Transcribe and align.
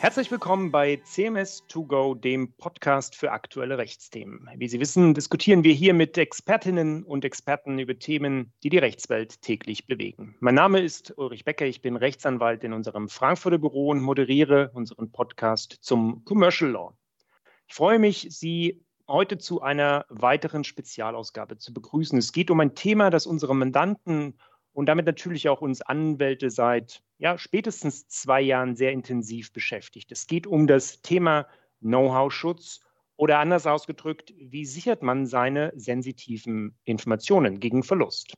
Herzlich 0.00 0.30
willkommen 0.30 0.70
bei 0.70 1.00
CMS2Go, 1.04 2.14
dem 2.14 2.52
Podcast 2.52 3.16
für 3.16 3.32
aktuelle 3.32 3.78
Rechtsthemen. 3.78 4.48
Wie 4.54 4.68
Sie 4.68 4.78
wissen, 4.78 5.12
diskutieren 5.12 5.64
wir 5.64 5.72
hier 5.72 5.92
mit 5.92 6.16
Expertinnen 6.16 7.02
und 7.02 7.24
Experten 7.24 7.80
über 7.80 7.98
Themen, 7.98 8.52
die 8.62 8.70
die 8.70 8.78
Rechtswelt 8.78 9.42
täglich 9.42 9.88
bewegen. 9.88 10.36
Mein 10.38 10.54
Name 10.54 10.78
ist 10.78 11.18
Ulrich 11.18 11.44
Becker, 11.44 11.66
ich 11.66 11.82
bin 11.82 11.96
Rechtsanwalt 11.96 12.62
in 12.62 12.74
unserem 12.74 13.08
Frankfurter 13.08 13.58
Büro 13.58 13.88
und 13.88 14.00
moderiere 14.00 14.70
unseren 14.72 15.10
Podcast 15.10 15.78
zum 15.80 16.24
Commercial 16.24 16.70
Law. 16.70 16.96
Ich 17.66 17.74
freue 17.74 17.98
mich, 17.98 18.28
Sie 18.30 18.80
heute 19.08 19.36
zu 19.38 19.62
einer 19.62 20.04
weiteren 20.10 20.62
Spezialausgabe 20.62 21.58
zu 21.58 21.74
begrüßen. 21.74 22.16
Es 22.16 22.30
geht 22.30 22.52
um 22.52 22.60
ein 22.60 22.76
Thema, 22.76 23.10
das 23.10 23.26
unsere 23.26 23.56
Mandanten 23.56 24.38
und 24.78 24.86
damit 24.86 25.06
natürlich 25.06 25.48
auch 25.48 25.60
uns 25.60 25.82
Anwälte 25.82 26.50
seit 26.50 27.02
ja, 27.18 27.36
spätestens 27.36 28.06
zwei 28.06 28.40
Jahren 28.40 28.76
sehr 28.76 28.92
intensiv 28.92 29.52
beschäftigt. 29.52 30.12
Es 30.12 30.28
geht 30.28 30.46
um 30.46 30.68
das 30.68 31.02
Thema 31.02 31.48
Know-how-Schutz 31.80 32.78
oder 33.16 33.40
anders 33.40 33.66
ausgedrückt, 33.66 34.32
wie 34.38 34.64
sichert 34.64 35.02
man 35.02 35.26
seine 35.26 35.72
sensitiven 35.74 36.78
Informationen 36.84 37.58
gegen 37.58 37.82
Verlust? 37.82 38.34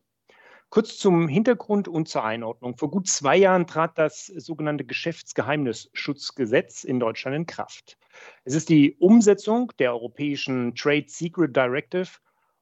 Kurz 0.71 0.97
zum 0.97 1.29
Hintergrund 1.29 1.89
und 1.89 2.09
zur 2.09 2.25
Einordnung. 2.25 2.75
Vor 2.79 2.91
gut 2.91 3.07
zwei 3.07 3.37
Jahren 3.37 3.67
trat 3.67 3.99
das 3.99 4.25
sogenannte 4.25 4.87
Geschäftsgeheimnisschutzgesetz 4.87 6.85
in 6.85 7.01
Deutschland 7.01 7.37
in 7.37 7.45
Kraft. 7.45 7.99
Es 8.45 8.55
ist 8.55 8.71
die 8.71 8.97
Umsetzung 8.99 9.73
der 9.79 9.93
europäischen 9.93 10.75
Trade 10.75 11.05
Secret 11.07 11.55
Directive 11.55 12.13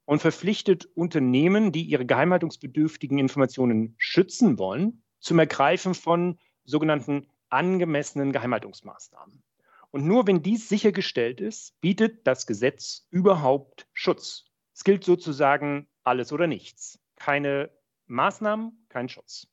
und 0.08 0.20
verpflichtet 0.20 0.86
Unternehmen, 0.94 1.70
die 1.70 1.82
ihre 1.82 2.06
geheimhaltungsbedürftigen 2.06 3.18
Informationen 3.18 3.94
schützen 3.98 4.58
wollen, 4.58 5.02
zum 5.20 5.38
Ergreifen 5.38 5.92
von 5.92 6.38
sogenannten 6.64 7.28
angemessenen 7.50 8.32
Geheimhaltungsmaßnahmen. 8.32 9.42
Und 9.90 10.06
nur 10.06 10.26
wenn 10.26 10.42
dies 10.42 10.66
sichergestellt 10.66 11.42
ist, 11.42 11.78
bietet 11.82 12.26
das 12.26 12.46
Gesetz 12.46 13.06
überhaupt 13.10 13.86
Schutz. 13.92 14.46
Es 14.72 14.82
gilt 14.82 15.04
sozusagen 15.04 15.88
alles 16.04 16.32
oder 16.32 16.46
nichts. 16.46 16.98
Keine 17.16 17.68
Maßnahmen, 18.06 18.86
kein 18.88 19.10
Schutz. 19.10 19.46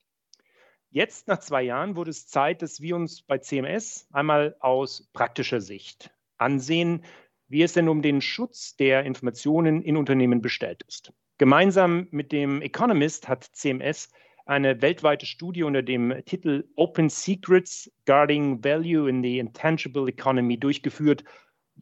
Jetzt, 0.88 1.28
nach 1.28 1.40
zwei 1.40 1.64
Jahren, 1.64 1.96
wurde 1.96 2.12
es 2.12 2.28
Zeit, 2.28 2.62
dass 2.62 2.80
wir 2.80 2.96
uns 2.96 3.20
bei 3.20 3.36
CMS 3.36 4.08
einmal 4.10 4.56
aus 4.60 5.10
praktischer 5.12 5.60
Sicht 5.60 6.10
ansehen, 6.38 7.04
wie 7.48 7.62
es 7.62 7.72
denn 7.72 7.88
um 7.88 8.02
den 8.02 8.20
Schutz 8.20 8.76
der 8.76 9.04
Informationen 9.04 9.82
in 9.82 9.96
Unternehmen 9.96 10.40
bestellt 10.40 10.82
ist. 10.88 11.12
Gemeinsam 11.38 12.08
mit 12.10 12.32
dem 12.32 12.62
Economist 12.62 13.28
hat 13.28 13.44
CMS 13.44 14.10
eine 14.46 14.80
weltweite 14.80 15.26
Studie 15.26 15.64
unter 15.64 15.82
dem 15.82 16.14
Titel 16.24 16.68
Open 16.76 17.08
Secrets 17.08 17.90
Guarding 18.06 18.64
Value 18.64 19.08
in 19.08 19.22
the 19.22 19.38
Intangible 19.38 20.08
Economy 20.08 20.58
durchgeführt, 20.58 21.24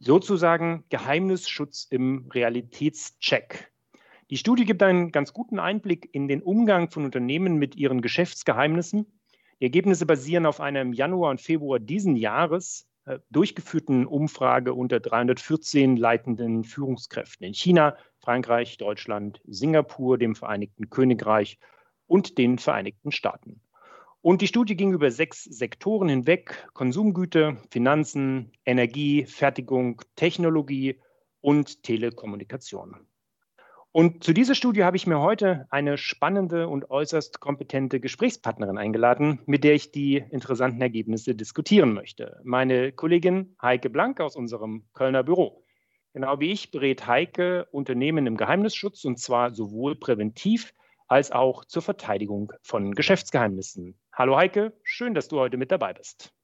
sozusagen 0.01 0.85
Geheimnisschutz 0.89 1.87
im 1.91 2.29
Realitätscheck. 2.33 3.71
Die 4.31 4.39
Studie 4.39 4.65
gibt 4.65 4.83
einen 4.83 5.13
ganz 5.13 5.33
guten 5.35 5.59
Einblick 5.59 6.09
in 6.13 6.27
den 6.27 6.43
Umgang 6.43 6.91
von 6.91 7.05
Unternehmen 7.05 7.59
mit 7.59 7.77
ihren 7.77 8.01
Geschäftsgeheimnissen. 8.01 9.07
Die 9.61 9.65
Ergebnisse 9.65 10.07
basieren 10.07 10.47
auf 10.47 10.61
einer 10.61 10.81
im 10.81 10.95
Januar 10.95 11.31
und 11.31 11.41
Februar 11.43 11.79
diesen 11.79 12.17
Jahres 12.17 12.89
durchgeführten 13.31 14.07
Umfrage 14.07 14.75
unter 14.75 15.01
314 15.01 15.97
leitenden 15.97 16.65
Führungskräften 16.65 17.47
in 17.47 17.55
China, 17.55 17.97
Frankreich, 18.19 18.79
Deutschland, 18.79 19.41
Singapur, 19.47 20.19
dem 20.19 20.35
Vereinigten 20.35 20.89
Königreich 20.89 21.59
und 22.07 22.39
den 22.39 22.59
Vereinigten 22.59 23.13
Staaten. 23.13 23.61
Und 24.23 24.41
die 24.41 24.47
Studie 24.47 24.75
ging 24.75 24.95
über 24.95 25.11
sechs 25.11 25.45
Sektoren 25.45 26.09
hinweg, 26.09 26.67
Konsumgüter, 26.73 27.59
Finanzen, 27.71 28.53
Energie, 28.65 29.27
Fertigung, 29.27 30.01
Technologie 30.17 30.99
und 31.43 31.83
Telekommunikation. 31.83 32.97
Und 33.97 34.25
zu 34.25 34.33
dieser 34.33 34.57
Studie 34.57 34.83
habe 34.83 34.97
ich 34.97 35.07
mir 35.07 35.21
heute 35.21 35.69
eine 35.71 35.97
spannende 35.99 36.67
und 36.67 36.91
äußerst 36.91 37.39
kompetente 37.39 38.01
Gesprächspartnerin 38.01 38.77
eingeladen, 38.77 39.39
mit 39.47 39.63
der 39.63 39.75
ich 39.75 39.93
die 39.93 40.17
interessanten 40.17 40.81
Ergebnisse 40.81 41.37
diskutieren 41.37 41.95
möchte. 41.95 42.41
Meine 42.43 42.91
Kollegin 42.91 43.55
Heike 43.63 43.91
Blank 43.91 44.21
aus 44.21 44.35
unserem 44.35 44.85
Kölner 44.95 45.23
Büro. 45.23 45.63
Genau 46.13 46.41
wie 46.41 46.51
ich 46.51 46.73
berät 46.73 47.07
Heike 47.07 47.69
Unternehmen 47.71 48.27
im 48.27 48.37
Geheimnisschutz 48.37 49.05
und 49.05 49.21
zwar 49.21 49.55
sowohl 49.55 49.95
präventiv 49.95 50.75
als 51.07 51.31
auch 51.31 51.65
zur 51.65 51.83
Verteidigung 51.83 52.53
von 52.63 52.97
Geschäftsgeheimnissen. 52.97 53.97
Hallo 54.13 54.37
Heike, 54.37 54.73
schön, 54.83 55.15
dass 55.15 55.29
du 55.29 55.39
heute 55.39 55.57
mit 55.57 55.71
dabei 55.71 55.93
bist. 55.93 56.35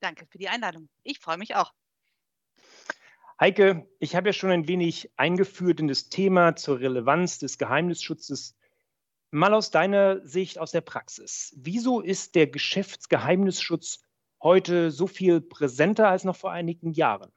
Danke 0.00 0.24
für 0.24 0.38
die 0.38 0.48
Einladung. 0.48 0.88
Ich 1.02 1.18
freue 1.18 1.36
mich 1.36 1.54
auch. 1.54 1.74
Heike, 3.40 3.88
ich 4.00 4.16
habe 4.16 4.30
ja 4.30 4.32
schon 4.32 4.50
ein 4.50 4.66
wenig 4.66 5.12
eingeführt 5.16 5.78
in 5.78 5.86
das 5.86 6.08
Thema 6.08 6.56
zur 6.56 6.80
Relevanz 6.80 7.38
des 7.38 7.56
Geheimnisschutzes. 7.56 8.56
Mal 9.30 9.54
aus 9.54 9.70
deiner 9.70 10.26
Sicht, 10.26 10.58
aus 10.58 10.72
der 10.72 10.80
Praxis. 10.80 11.54
Wieso 11.56 12.00
ist 12.00 12.34
der 12.34 12.48
Geschäftsgeheimnisschutz 12.48 14.00
heute 14.42 14.90
so 14.90 15.06
viel 15.06 15.40
präsenter 15.40 16.08
als 16.08 16.24
noch 16.24 16.34
vor 16.34 16.50
einigen 16.50 16.92
Jahren? 16.92 17.30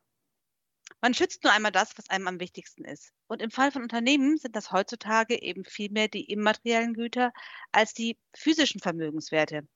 Man 1.01 1.13
schützt 1.13 1.43
nur 1.43 1.53
einmal 1.53 1.71
das, 1.71 1.95
was 1.95 2.09
einem 2.09 2.27
am 2.27 2.39
wichtigsten 2.39 2.83
ist. 2.83 3.13
Und 3.27 3.43
im 3.43 3.51
Fall 3.51 3.71
von 3.71 3.83
Unternehmen 3.83 4.37
sind 4.37 4.55
das 4.55 4.71
heutzutage 4.71 5.39
eben 5.39 5.65
vielmehr 5.65 6.07
die 6.07 6.31
immateriellen 6.31 6.95
Güter 6.95 7.31
als 7.71 7.93
die 7.93 8.17
physischen 8.35 8.81
Vermögenswerte. 8.81 9.67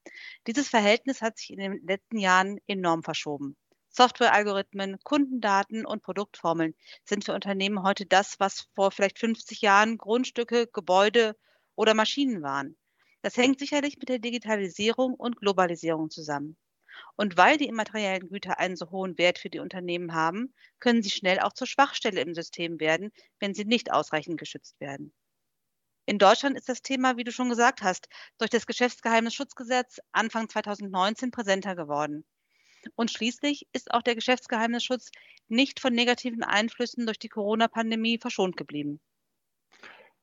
Dieses 0.48 0.70
Verhältnis 0.70 1.22
hat 1.22 1.38
sich 1.38 1.52
in 1.52 1.60
den 1.60 1.86
letzten 1.86 2.18
Jahren 2.18 2.58
enorm 2.66 3.04
verschoben. 3.04 3.56
Softwarealgorithmen, 3.96 5.00
Kundendaten 5.06 5.86
und 5.86 6.04
Produktformeln 6.04 6.76
sind 7.06 7.24
für 7.24 7.34
Unternehmen 7.34 7.82
heute 7.82 8.06
das, 8.06 8.42
was 8.42 8.68
vor 8.76 8.92
vielleicht 8.92 9.20
50 9.20 9.62
Jahren 9.62 9.98
Grundstücke, 9.98 10.68
Gebäude 10.68 11.38
oder 11.76 11.94
Maschinen 11.94 12.42
waren. 12.42 12.76
Das 13.22 13.38
hängt 13.38 13.58
sicherlich 13.58 13.98
mit 13.98 14.10
der 14.10 14.20
Digitalisierung 14.20 15.14
und 15.14 15.38
Globalisierung 15.38 16.10
zusammen. 16.10 16.58
Und 17.16 17.38
weil 17.38 17.58
die 17.58 17.70
immateriellen 17.70 18.28
Güter 18.28 18.60
einen 18.60 18.76
so 18.76 18.92
hohen 18.92 19.18
Wert 19.18 19.40
für 19.40 19.50
die 19.50 19.60
Unternehmen 19.60 20.14
haben, 20.14 20.54
können 20.80 21.02
sie 21.02 21.10
schnell 21.10 21.40
auch 21.40 21.54
zur 21.54 21.68
Schwachstelle 21.68 22.20
im 22.20 22.36
System 22.36 22.82
werden, 22.82 23.14
wenn 23.40 23.54
sie 23.54 23.64
nicht 23.64 23.94
ausreichend 23.94 24.38
geschützt 24.38 24.78
werden. 24.82 25.14
In 26.06 26.20
Deutschland 26.20 26.58
ist 26.58 26.68
das 26.68 26.82
Thema, 26.82 27.16
wie 27.16 27.24
du 27.24 27.32
schon 27.32 27.48
gesagt 27.48 27.82
hast, 27.82 28.10
durch 28.40 28.50
das 28.50 28.66
Geschäftsgeheimnisschutzgesetz 28.66 30.00
Anfang 30.12 30.50
2019 30.50 31.32
präsenter 31.32 31.78
geworden. 31.78 32.26
Und 32.96 33.12
schließlich 33.12 33.68
ist 33.74 33.92
auch 33.92 34.02
der 34.02 34.16
Geschäftsgeheimnisschutz 34.16 35.12
nicht 35.48 35.80
von 35.80 35.94
negativen 35.94 36.44
Einflüssen 36.44 37.06
durch 37.06 37.20
die 37.20 37.30
Corona-Pandemie 37.30 38.20
verschont 38.20 38.58
geblieben. 38.58 39.00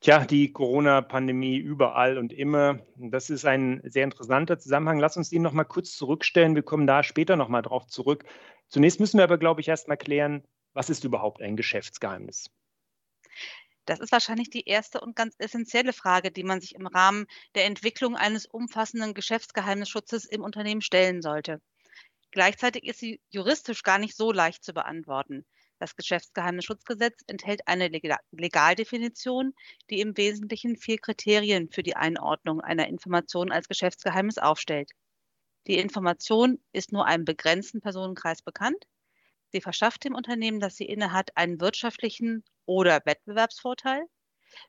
Tja, 0.00 0.24
die 0.24 0.52
Corona-Pandemie 0.52 1.56
überall 1.56 2.18
und 2.18 2.32
immer. 2.32 2.80
Das 2.96 3.30
ist 3.30 3.44
ein 3.44 3.80
sehr 3.84 4.02
interessanter 4.02 4.58
Zusammenhang. 4.58 4.98
Lass 4.98 5.16
uns 5.16 5.30
den 5.30 5.42
noch 5.42 5.52
mal 5.52 5.62
kurz 5.62 5.96
zurückstellen. 5.96 6.56
Wir 6.56 6.64
kommen 6.64 6.88
da 6.88 7.04
später 7.04 7.36
noch 7.36 7.48
mal 7.48 7.62
drauf 7.62 7.86
zurück. 7.86 8.24
Zunächst 8.68 8.98
müssen 8.98 9.18
wir 9.18 9.24
aber, 9.24 9.38
glaube 9.38 9.60
ich, 9.60 9.68
erst 9.68 9.86
mal 9.86 9.96
klären, 9.96 10.42
was 10.72 10.90
ist 10.90 11.04
überhaupt 11.04 11.40
ein 11.40 11.56
Geschäftsgeheimnis? 11.56 12.50
Das 13.84 14.00
ist 14.00 14.12
wahrscheinlich 14.12 14.50
die 14.50 14.64
erste 14.64 15.00
und 15.00 15.14
ganz 15.14 15.34
essentielle 15.38 15.92
Frage, 15.92 16.30
die 16.30 16.44
man 16.44 16.60
sich 16.60 16.74
im 16.74 16.86
Rahmen 16.86 17.26
der 17.54 17.66
Entwicklung 17.66 18.16
eines 18.16 18.46
umfassenden 18.46 19.14
Geschäftsgeheimnisschutzes 19.14 20.24
im 20.24 20.42
Unternehmen 20.42 20.82
stellen 20.82 21.22
sollte. 21.22 21.60
Gleichzeitig 22.32 22.84
ist 22.84 22.98
sie 22.98 23.20
juristisch 23.30 23.84
gar 23.84 23.98
nicht 23.98 24.16
so 24.16 24.32
leicht 24.32 24.64
zu 24.64 24.72
beantworten. 24.72 25.46
Das 25.78 25.94
Geschäftsgeheimnisschutzgesetz 25.96 27.22
enthält 27.28 27.68
eine 27.68 27.88
Legaldefinition, 28.32 29.54
die 29.88 30.00
im 30.00 30.16
Wesentlichen 30.16 30.76
vier 30.76 30.98
Kriterien 30.98 31.70
für 31.70 31.84
die 31.84 31.94
Einordnung 31.96 32.60
einer 32.60 32.88
Information 32.88 33.52
als 33.52 33.68
Geschäftsgeheimnis 33.68 34.38
aufstellt. 34.38 34.90
Die 35.66 35.78
Information 35.78 36.62
ist 36.72 36.92
nur 36.92 37.06
einem 37.06 37.24
begrenzten 37.24 37.80
Personenkreis 37.80 38.42
bekannt. 38.42 38.86
Sie 39.52 39.60
verschafft 39.60 40.04
dem 40.04 40.14
Unternehmen, 40.14 40.60
das 40.60 40.76
sie 40.76 40.86
innehat, 40.86 41.36
einen 41.36 41.60
wirtschaftlichen 41.60 42.44
oder 42.66 43.02
Wettbewerbsvorteil. 43.04 44.06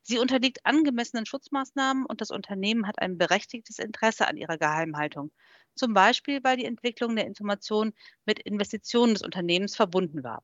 Sie 0.01 0.19
unterliegt 0.19 0.65
angemessenen 0.65 1.25
Schutzmaßnahmen 1.25 2.05
und 2.05 2.21
das 2.21 2.31
Unternehmen 2.31 2.87
hat 2.87 2.99
ein 2.99 3.17
berechtigtes 3.17 3.79
Interesse 3.79 4.27
an 4.27 4.37
ihrer 4.37 4.57
Geheimhaltung, 4.57 5.31
zum 5.75 5.93
Beispiel 5.93 6.43
weil 6.43 6.57
die 6.57 6.65
Entwicklung 6.65 7.15
der 7.15 7.27
Information 7.27 7.93
mit 8.25 8.39
Investitionen 8.39 9.13
des 9.13 9.23
Unternehmens 9.23 9.75
verbunden 9.75 10.23
war. 10.23 10.43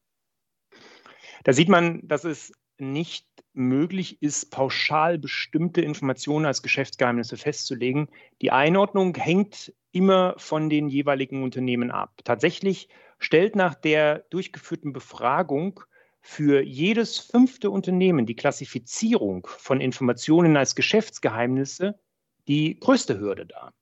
Da 1.44 1.54
sieht 1.54 1.70
man, 1.70 2.08
dass 2.08 2.24
es 2.24 2.52
nicht 2.78 3.26
möglich 3.54 4.22
ist, 4.22 4.52
pauschal 4.52 5.18
bestimmte 5.18 5.82
Informationen 5.82 6.46
als 6.46 6.62
Geschäftsgeheimnisse 6.62 7.38
festzulegen. 7.38 8.08
Die 8.42 8.52
Einordnung 8.52 9.16
hängt 9.16 9.74
immer 9.92 10.36
von 10.38 10.70
den 10.70 10.88
jeweiligen 10.88 11.44
Unternehmen 11.44 11.92
ab. 11.92 12.14
Tatsächlich 12.24 12.90
stellt 13.18 13.56
nach 13.56 13.76
der 13.76 14.20
durchgeführten 14.30 14.94
Befragung 14.94 15.82
für 16.22 16.62
jedes 16.62 17.20
fünfte 17.20 17.70
Unternehmen 17.70 18.26
die 18.26 18.36
Klassifizierung 18.36 19.48
von 19.48 19.82
Informationen 19.82 20.58
als 20.58 20.76
Geschäftsgeheimnisse 20.76 22.00
die 22.48 22.80
größte 22.80 23.20
Hürde 23.20 23.46
dar. 23.46 23.74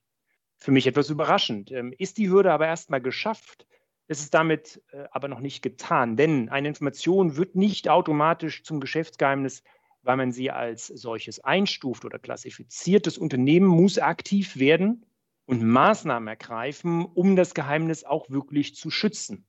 Für 0.57 0.72
mich 0.72 0.88
etwas 0.88 1.10
überraschend. 1.10 1.72
Ähm, 1.72 1.94
ist 1.98 2.18
die 2.18 2.30
Hürde 2.30 2.51
aber 2.51 2.68
erstmal 2.68 3.01
geschafft, 3.01 3.66
Es 4.10 4.19
ist 4.22 4.34
damit 4.34 4.81
äh, 4.92 5.06
aber 5.12 5.28
noch 5.28 5.42
nicht 5.42 5.62
getan, 5.62 6.16
denn 6.16 6.50
eine 6.50 6.69
Information 6.69 7.36
wird 7.36 7.56
nicht 7.56 7.89
automatisch 7.89 8.63
zum 8.63 8.80
Geschäftsgeheimnis, 8.80 9.63
weil 10.01 10.16
man 10.18 10.31
sie 10.31 10.50
als 10.51 10.88
solches 10.88 11.42
einstuft 11.42 12.06
oder 12.06 12.18
klassifiziert. 12.18 13.06
Das 13.06 13.18
Unternehmen 13.18 13.68
muss 13.68 13.98
aktiv 14.00 14.57
werden 14.57 15.06
und 15.45 15.63
Maßnahmen 15.63 16.28
ergreifen, 16.28 17.06
um 17.06 17.36
das 17.36 17.54
Geheimnis 17.54 18.06
auch 18.06 18.30
wirklich 18.30 18.75
zu 18.75 18.90
schützen. 18.90 19.45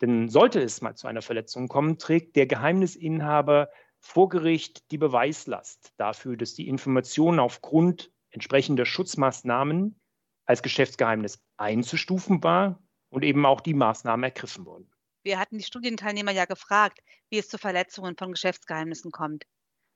Denn 0.00 0.28
sollte 0.28 0.60
es 0.60 0.80
mal 0.80 0.94
zu 0.94 1.08
einer 1.08 1.22
Verletzung 1.22 1.68
kommen, 1.68 1.98
trägt 1.98 2.36
der 2.36 2.46
Geheimnisinhaber 2.46 3.68
vor 4.00 4.28
Gericht 4.28 4.90
die 4.90 4.98
Beweislast 4.98 5.92
dafür, 5.96 6.36
dass 6.36 6.54
die 6.54 6.68
Information 6.68 7.40
aufgrund 7.40 8.12
entsprechender 8.30 8.86
Schutzmaßnahmen 8.86 10.00
als 10.46 10.62
Geschäftsgeheimnis 10.62 11.42
einzustufen 11.56 12.42
war 12.42 12.82
und 13.10 13.24
eben 13.24 13.44
auch 13.44 13.60
die 13.60 13.74
Maßnahmen 13.74 14.24
ergriffen 14.24 14.66
wurden. 14.66 14.90
Wir 15.24 15.38
hatten 15.38 15.58
die 15.58 15.64
Studienteilnehmer 15.64 16.30
ja 16.30 16.44
gefragt, 16.44 17.00
wie 17.28 17.38
es 17.38 17.48
zu 17.48 17.58
Verletzungen 17.58 18.16
von 18.16 18.32
Geschäftsgeheimnissen 18.32 19.10
kommt. 19.10 19.44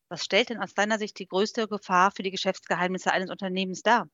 Was 0.08 0.24
stellt 0.24 0.50
denn 0.50 0.60
aus 0.60 0.74
deiner 0.74 0.98
Sicht 0.98 1.18
die 1.18 1.26
größte 1.26 1.68
Gefahr 1.68 2.10
für 2.10 2.22
die 2.22 2.30
Geschäftsgeheimnisse 2.30 3.12
eines 3.12 3.30
Unternehmens 3.30 3.82
dar? 3.82 4.08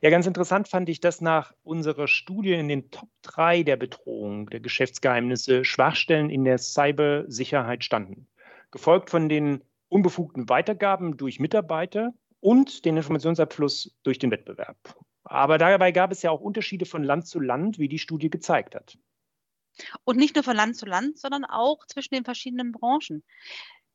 Ja, 0.00 0.10
ganz 0.10 0.26
interessant 0.26 0.68
fand 0.68 0.88
ich, 0.88 1.00
dass 1.00 1.20
nach 1.20 1.52
unserer 1.62 2.08
Studie 2.08 2.52
in 2.52 2.68
den 2.68 2.90
Top 2.90 3.08
3 3.22 3.62
der 3.62 3.76
Bedrohung 3.76 4.48
der 4.50 4.60
Geschäftsgeheimnisse 4.60 5.64
Schwachstellen 5.64 6.30
in 6.30 6.44
der 6.44 6.58
Cybersicherheit 6.58 7.84
standen, 7.84 8.26
gefolgt 8.70 9.10
von 9.10 9.28
den 9.28 9.62
unbefugten 9.88 10.48
Weitergaben 10.48 11.16
durch 11.16 11.40
Mitarbeiter 11.40 12.12
und 12.40 12.84
den 12.84 12.96
Informationsabfluss 12.96 13.96
durch 14.02 14.18
den 14.18 14.30
Wettbewerb. 14.30 14.76
Aber 15.24 15.58
dabei 15.58 15.92
gab 15.92 16.12
es 16.12 16.22
ja 16.22 16.30
auch 16.30 16.40
Unterschiede 16.40 16.86
von 16.86 17.02
Land 17.02 17.26
zu 17.26 17.40
Land, 17.40 17.78
wie 17.78 17.88
die 17.88 17.98
Studie 17.98 18.30
gezeigt 18.30 18.74
hat. 18.74 18.96
Und 20.04 20.16
nicht 20.16 20.34
nur 20.34 20.44
von 20.44 20.56
Land 20.56 20.76
zu 20.76 20.86
Land, 20.86 21.18
sondern 21.18 21.44
auch 21.44 21.84
zwischen 21.86 22.14
den 22.14 22.24
verschiedenen 22.24 22.72
Branchen. 22.72 23.22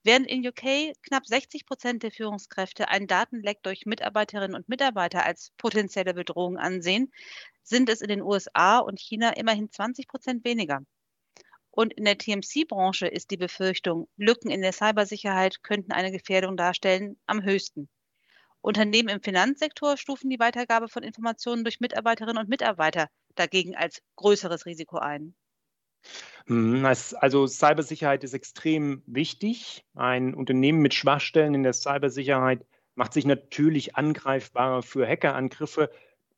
Während 0.04 0.26
in 0.28 0.48
UK 0.48 0.96
knapp 1.04 1.28
60 1.28 1.68
Prozent 1.68 2.02
der 2.02 2.12
Führungskräfte 2.12 2.88
einen 2.88 3.06
Datenleck 3.06 3.62
durch 3.62 3.86
Mitarbeiterinnen 3.86 4.56
und 4.56 4.68
Mitarbeiter 4.68 5.24
als 5.24 5.52
potenzielle 5.58 6.16
Bedrohung 6.16 6.58
ansehen, 6.58 7.12
sind 7.62 7.88
es 7.88 8.02
in 8.02 8.08
den 8.08 8.24
USA 8.24 8.80
und 8.80 9.00
China 9.00 9.30
immerhin 9.38 9.72
20 9.72 10.08
Prozent 10.08 10.44
weniger. 10.44 10.82
Und 11.70 11.94
in 11.94 12.06
der 12.06 12.18
TMC-Branche 12.18 13.08
ist 13.08 13.30
die 13.30 13.38
Befürchtung, 13.38 14.10
Lücken 14.18 14.50
in 14.50 14.62
der 14.62 14.74
Cybersicherheit 14.74 15.62
könnten 15.62 15.92
eine 15.92 16.12
Gefährdung 16.12 16.58
darstellen, 16.58 17.20
am 17.28 17.44
höchsten. 17.44 17.88
Unternehmen 18.60 19.10
im 19.10 19.22
Finanzsektor 19.22 19.98
stufen 19.98 20.30
die 20.30 20.40
Weitergabe 20.40 20.90
von 20.90 21.04
Informationen 21.04 21.64
durch 21.64 21.80
Mitarbeiterinnen 21.80 22.42
und 22.42 22.50
Mitarbeiter 22.50 23.08
dagegen 23.36 23.76
als 23.76 24.02
größeres 24.16 24.66
Risiko 24.66 24.98
ein. 24.98 25.36
Mhm, 26.48 26.86
also 26.86 27.48
Cybersicherheit 27.48 28.24
ist 28.24 28.34
extrem 28.34 29.04
wichtig. 29.06 29.86
Ein 29.96 30.34
Unternehmen 30.34 30.82
mit 30.82 30.94
Schwachstellen 30.94 31.54
in 31.54 31.64
der 31.64 31.74
Cybersicherheit 31.74 32.66
macht 32.96 33.14
sich 33.14 33.26
natürlich 33.26 33.96
angreifbarer 33.96 34.82
für 34.84 35.08
Hackerangriffe. 35.08 35.90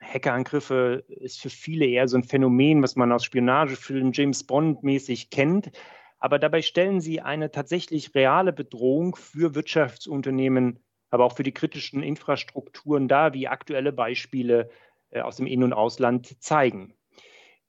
Hackerangriffe 0.02 1.04
ist 1.08 1.42
für 1.42 1.50
viele 1.50 1.86
eher 1.86 2.08
so 2.08 2.18
ein 2.18 2.24
Phänomen, 2.24 2.84
was 2.84 2.96
man 2.96 3.12
aus 3.12 3.24
Spionagefilmen 3.24 4.12
James 4.14 4.44
Bond 4.44 4.84
mäßig 4.84 5.30
kennt. 5.30 5.72
Aber 6.20 6.40
dabei 6.40 6.62
stellen 6.62 7.02
sie 7.02 7.22
eine 7.22 7.52
tatsächlich 7.52 8.14
reale 8.16 8.54
Bedrohung 8.54 9.16
für 9.16 9.56
Wirtschaftsunternehmen 9.56 10.80
aber 11.14 11.26
auch 11.26 11.36
für 11.36 11.44
die 11.44 11.52
kritischen 11.52 12.02
Infrastrukturen 12.02 13.08
dar, 13.08 13.36
wie 13.36 13.48
aktuelle 13.48 13.94
Beispiele 13.94 14.72
äh, 15.12 15.22
aus 15.22 15.36
dem 15.36 15.46
In- 15.46 15.64
und 15.64 15.72
Ausland 15.72 16.42
zeigen. 16.42 16.96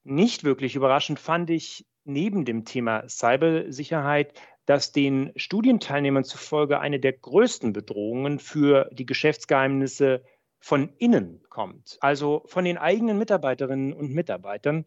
Nicht 0.05 0.43
wirklich 0.43 0.75
überraschend 0.75 1.19
fand 1.19 1.49
ich 1.49 1.87
neben 2.03 2.45
dem 2.45 2.63
Thema 2.63 3.09
Cybersicherheit, 3.09 4.39
dass 4.67 4.91
den 4.91 5.31
Studienteilnehmern 5.35 6.23
zufolge 6.23 6.79
eine 6.79 6.99
der 6.99 7.13
größten 7.13 7.73
Bedrohungen 7.73 8.37
für 8.37 8.87
die 8.93 9.07
Geschäftsgeheimnisse 9.07 10.23
von 10.59 10.93
innen 10.99 11.43
kommt, 11.49 11.97
also 12.01 12.43
von 12.45 12.65
den 12.65 12.77
eigenen 12.77 13.17
Mitarbeiterinnen 13.17 13.93
und 13.93 14.11
Mitarbeitern. 14.11 14.85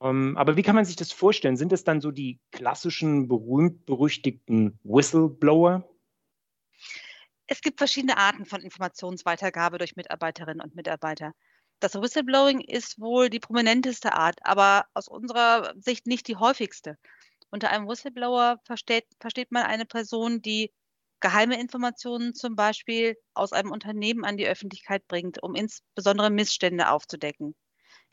Ähm, 0.00 0.36
aber 0.36 0.56
wie 0.56 0.62
kann 0.62 0.76
man 0.76 0.84
sich 0.84 0.96
das 0.96 1.10
vorstellen? 1.10 1.56
Sind 1.56 1.72
es 1.72 1.82
dann 1.82 2.00
so 2.00 2.12
die 2.12 2.38
klassischen 2.52 3.26
berühmt-berüchtigten 3.26 4.78
Whistleblower? 4.84 5.82
Es 7.48 7.60
gibt 7.60 7.78
verschiedene 7.78 8.18
Arten 8.18 8.44
von 8.46 8.60
Informationsweitergabe 8.60 9.78
durch 9.78 9.96
Mitarbeiterinnen 9.96 10.60
und 10.60 10.76
Mitarbeiter. 10.76 11.34
Das 11.80 11.94
Whistleblowing 11.94 12.60
ist 12.60 12.98
wohl 12.98 13.30
die 13.30 13.40
prominenteste 13.40 14.12
Art, 14.14 14.38
aber 14.42 14.86
aus 14.94 15.06
unserer 15.06 15.72
Sicht 15.76 16.06
nicht 16.06 16.26
die 16.26 16.36
häufigste. 16.36 16.98
Unter 17.50 17.70
einem 17.70 17.86
Whistleblower 17.88 18.58
versteht, 18.64 19.06
versteht 19.20 19.52
man 19.52 19.64
eine 19.64 19.86
Person, 19.86 20.42
die 20.42 20.72
geheime 21.20 21.60
Informationen 21.60 22.34
zum 22.34 22.56
Beispiel 22.56 23.16
aus 23.34 23.52
einem 23.52 23.70
Unternehmen 23.70 24.24
an 24.24 24.36
die 24.36 24.46
Öffentlichkeit 24.46 25.06
bringt, 25.06 25.42
um 25.42 25.54
insbesondere 25.54 26.30
Missstände 26.30 26.90
aufzudecken. 26.90 27.54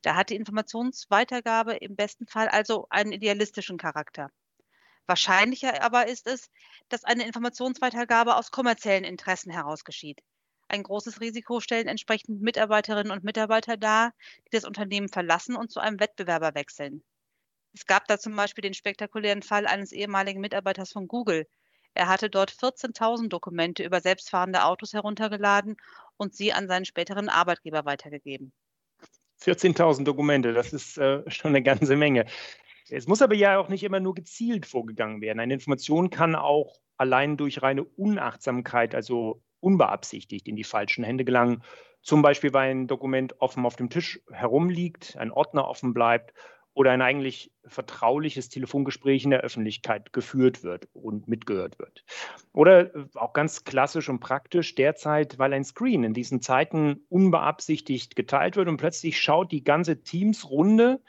Da 0.02 0.16
hat 0.16 0.30
die 0.30 0.36
Informationsweitergabe 0.36 1.74
im 1.76 1.96
besten 1.96 2.28
Fall 2.28 2.48
also 2.48 2.88
einen 2.90 3.12
idealistischen 3.12 3.78
Charakter. 3.78 4.30
Wahrscheinlicher 5.08 5.84
aber 5.84 6.08
ist 6.08 6.28
es, 6.28 6.50
dass 6.90 7.04
eine 7.04 7.26
Informationsweitergabe 7.26 8.36
aus 8.36 8.52
kommerziellen 8.52 9.04
Interessen 9.04 9.52
heraus 9.52 9.84
geschieht. 9.84 10.22
Ein 10.72 10.84
großes 10.84 11.20
Risiko 11.20 11.60
stellen 11.60 11.90
entsprechend 11.90 12.42
Mitarbeiterinnen 12.42 13.12
und 13.12 13.26
Mitarbeiter 13.26 13.76
dar, 13.76 14.14
die 14.46 14.56
das 14.56 14.64
Unternehmen 14.64 15.10
verlassen 15.10 15.58
und 15.58 15.70
zu 15.70 15.82
einem 15.82 16.00
Wettbewerber 16.00 16.56
wechseln. 16.56 17.04
Es 17.74 17.86
gab 17.86 18.08
da 18.08 18.18
zum 18.18 18.38
Beispiel 18.38 18.62
den 18.62 18.74
spektakulären 18.74 19.42
Fall 19.42 19.68
eines 19.68 19.92
ehemaligen 19.92 20.40
Mitarbeiters 20.40 20.94
von 20.94 21.10
Google. 21.10 21.46
Er 21.94 22.08
hatte 22.08 22.30
dort 22.30 22.52
14.000 22.54 23.28
Dokumente 23.28 23.84
über 23.84 24.00
selbstfahrende 24.00 24.64
Autos 24.64 24.94
heruntergeladen 24.94 25.76
und 26.16 26.34
sie 26.36 26.54
an 26.54 26.70
seinen 26.70 26.86
späteren 26.86 27.28
Arbeitgeber 27.28 27.84
weitergegeben. 27.84 28.54
14.000 29.42 30.06
Dokumente, 30.06 30.54
das 30.54 30.72
ist 30.72 30.98
äh, 30.98 31.30
schon 31.30 31.50
eine 31.50 31.64
ganze 31.64 31.98
Menge. 31.98 32.28
Es 32.88 33.08
muss 33.08 33.22
aber 33.22 33.36
ja 33.36 33.58
auch 33.58 33.68
nicht 33.68 33.84
immer 33.84 34.00
nur 34.00 34.14
gezielt 34.14 34.66
vorgegangen 34.66 35.20
werden. 35.20 35.42
Eine 35.42 35.54
Information 35.54 36.10
kann 36.12 36.34
auch 36.34 36.80
allein 36.96 37.36
durch 37.36 37.62
reine 37.62 37.84
Unachtsamkeit, 37.84 38.96
also 38.96 39.44
unbeabsichtigt, 39.62 40.48
in 40.48 40.56
die 40.56 40.64
falschen 40.64 41.04
Hände 41.04 41.24
gelangen. 41.24 41.64
Zum 42.02 42.22
Beispiel, 42.22 42.54
weil 42.54 42.72
ein 42.72 42.88
Dokument 42.88 43.40
offen 43.40 43.66
auf 43.66 43.76
dem 43.76 43.90
Tisch 43.90 44.20
herumliegt, 44.32 45.16
ein 45.18 45.32
Ordner 45.32 45.68
offen 45.68 45.94
bleibt 45.94 46.34
oder 46.74 46.92
ein 46.92 47.02
eigentlich 47.02 47.52
vertrauliches 47.66 48.50
Telefongespräch 48.50 49.24
in 49.24 49.32
der 49.32 49.42
Öffentlichkeit 49.42 50.14
geführt 50.14 50.64
wird 50.64 50.88
und 50.94 51.28
mitgehört 51.28 51.78
wird. 51.80 52.06
Oder 52.54 52.92
auch 53.16 53.34
ganz 53.34 53.66
klassisch 53.66 54.10
und 54.10 54.20
praktisch 54.20 54.74
derzeit, 54.76 55.38
weil 55.38 55.54
ein 55.54 55.66
Screen 55.66 56.04
in 56.04 56.14
diesen 56.14 56.42
Zeiten 56.42 57.06
unbeabsichtigt 57.10 58.16
geteilt 58.16 58.56
wird 58.56 58.70
und 58.70 58.78
plötzlich 58.78 59.20
schaut 59.20 59.52
die 59.52 59.64
ganze 59.64 60.02
Teams-Runde 60.02 61.02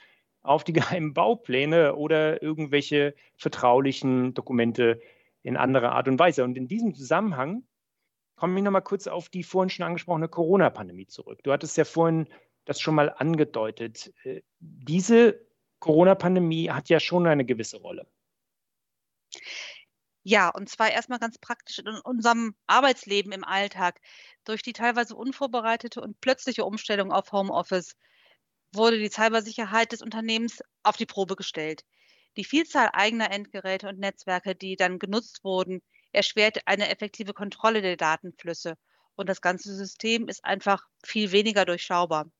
auf 0.42 0.64
die 0.64 0.72
geheimen 0.72 1.14
Baupläne 1.14 1.94
oder 1.94 2.42
irgendwelche 2.42 3.14
vertraulichen 3.36 4.34
Dokumente 4.34 5.00
in 5.42 5.56
anderer 5.56 5.92
Art 5.92 6.08
und 6.08 6.18
Weise. 6.18 6.44
Und 6.44 6.56
in 6.56 6.68
diesem 6.68 6.94
Zusammenhang 6.94 7.62
komme 8.42 8.58
ich 8.58 8.64
nochmal 8.64 8.82
kurz 8.82 9.06
auf 9.06 9.28
die 9.28 9.44
vorhin 9.44 9.70
schon 9.70 9.86
angesprochene 9.86 10.26
Corona-Pandemie 10.28 11.06
zurück. 11.06 11.44
Du 11.44 11.52
hattest 11.52 11.76
ja 11.76 11.84
vorhin 11.84 12.26
das 12.64 12.80
schon 12.80 12.96
mal 12.96 13.08
angedeutet. 13.08 14.12
Äh, 14.24 14.42
diese 14.58 15.46
Corona-Pandemie 15.78 16.68
hat 16.68 16.88
ja 16.88 16.98
schon 16.98 17.28
eine 17.28 17.44
gewisse 17.44 17.76
Rolle. 17.76 18.04
Ja, 20.24 20.48
und 20.48 20.68
zwar 20.68 20.90
erstmal 20.90 21.20
ganz 21.20 21.38
praktisch 21.38 21.78
in 21.78 21.86
unserem 21.86 22.56
Arbeitsleben 22.66 23.30
im 23.30 23.44
Alltag. 23.44 24.00
Durch 24.44 24.62
die 24.62 24.72
teilweise 24.72 25.14
unvorbereitete 25.14 26.00
und 26.00 26.20
plötzliche 26.20 26.64
Umstellung 26.64 27.12
auf 27.12 27.30
Homeoffice 27.30 27.94
wurde 28.72 28.98
die 28.98 29.08
Cybersicherheit 29.08 29.92
des 29.92 30.02
Unternehmens 30.02 30.58
auf 30.82 30.96
die 30.96 31.06
Probe 31.06 31.36
gestellt. 31.36 31.84
Die 32.36 32.44
Vielzahl 32.44 32.90
eigener 32.92 33.30
Endgeräte 33.30 33.88
und 33.88 34.00
Netzwerke, 34.00 34.56
die 34.56 34.74
dann 34.74 34.98
genutzt 34.98 35.44
wurden, 35.44 35.80
erschwert 36.12 36.66
eine 36.66 36.90
effektive 36.90 37.34
Kontrolle 37.34 37.82
der 37.82 37.96
Datenflüsse 37.96 38.76
und 39.16 39.28
das 39.28 39.40
ganze 39.40 39.74
System 39.74 40.28
ist 40.28 40.44
einfach 40.44 40.86
viel 41.04 41.32
weniger 41.32 41.64
durchschaubar. 41.64 42.30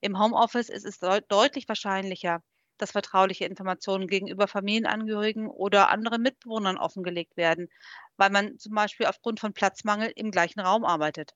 Im 0.00 0.18
Homeoffice 0.18 0.70
ist 0.70 0.86
es 0.86 0.98
deutlich 1.28 1.68
wahrscheinlicher, 1.68 2.42
dass 2.78 2.92
vertrauliche 2.92 3.44
Informationen 3.44 4.06
gegenüber 4.06 4.48
Familienangehörigen 4.48 5.48
oder 5.48 5.90
anderen 5.90 6.22
Mitbewohnern 6.22 6.78
offengelegt 6.78 7.36
werden, 7.36 7.68
weil 8.16 8.30
man 8.30 8.58
zum 8.58 8.74
Beispiel 8.74 9.06
aufgrund 9.06 9.40
von 9.40 9.52
Platzmangel 9.52 10.10
im 10.16 10.30
gleichen 10.30 10.60
Raum 10.60 10.84
arbeitet. 10.84 11.34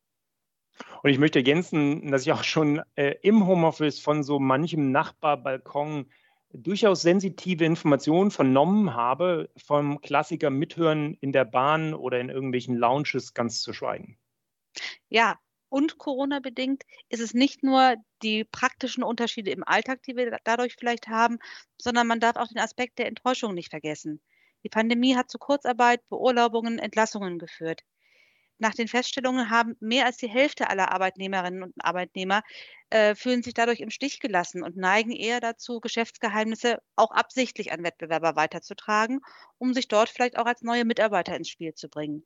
Und 1.02 1.10
ich 1.10 1.18
möchte 1.18 1.38
ergänzen, 1.38 2.10
dass 2.10 2.22
ich 2.22 2.32
auch 2.32 2.42
schon 2.42 2.82
äh, 2.96 3.14
im 3.22 3.46
Homeoffice 3.46 4.00
von 4.00 4.22
so 4.22 4.40
manchem 4.40 4.90
Nachbarbalkon 4.90 6.10
durchaus 6.54 7.02
sensitive 7.02 7.64
Informationen 7.64 8.30
vernommen 8.30 8.94
habe, 8.94 9.50
vom 9.56 10.00
Klassiker 10.00 10.50
Mithören 10.50 11.14
in 11.20 11.32
der 11.32 11.44
Bahn 11.44 11.94
oder 11.94 12.20
in 12.20 12.28
irgendwelchen 12.28 12.76
Lounges 12.76 13.34
ganz 13.34 13.60
zu 13.60 13.72
schweigen. 13.72 14.18
Ja, 15.08 15.38
und 15.68 15.98
Corona-bedingt 15.98 16.84
ist 17.08 17.20
es 17.20 17.34
nicht 17.34 17.64
nur 17.64 17.96
die 18.22 18.44
praktischen 18.44 19.02
Unterschiede 19.02 19.50
im 19.50 19.64
Alltag, 19.64 20.02
die 20.04 20.16
wir 20.16 20.38
dadurch 20.44 20.76
vielleicht 20.78 21.08
haben, 21.08 21.38
sondern 21.80 22.06
man 22.06 22.20
darf 22.20 22.36
auch 22.36 22.48
den 22.48 22.58
Aspekt 22.58 22.98
der 22.98 23.08
Enttäuschung 23.08 23.54
nicht 23.54 23.70
vergessen. 23.70 24.20
Die 24.62 24.68
Pandemie 24.68 25.16
hat 25.16 25.30
zu 25.30 25.38
Kurzarbeit, 25.38 26.08
Beurlaubungen, 26.08 26.78
Entlassungen 26.78 27.38
geführt. 27.38 27.82
Nach 28.58 28.74
den 28.74 28.88
Feststellungen 28.88 29.50
haben 29.50 29.76
mehr 29.80 30.06
als 30.06 30.16
die 30.16 30.28
Hälfte 30.28 30.70
aller 30.70 30.92
Arbeitnehmerinnen 30.92 31.62
und 31.62 31.74
Arbeitnehmer 31.80 32.42
äh, 32.90 33.14
fühlen 33.14 33.42
sich 33.42 33.54
dadurch 33.54 33.80
im 33.80 33.90
Stich 33.90 34.20
gelassen 34.20 34.62
und 34.62 34.76
neigen 34.76 35.10
eher 35.10 35.40
dazu, 35.40 35.80
Geschäftsgeheimnisse 35.80 36.78
auch 36.94 37.10
absichtlich 37.10 37.72
an 37.72 37.82
Wettbewerber 37.82 38.36
weiterzutragen, 38.36 39.20
um 39.58 39.74
sich 39.74 39.88
dort 39.88 40.08
vielleicht 40.08 40.38
auch 40.38 40.46
als 40.46 40.62
neue 40.62 40.84
Mitarbeiter 40.84 41.36
ins 41.36 41.48
Spiel 41.48 41.74
zu 41.74 41.88
bringen. 41.88 42.24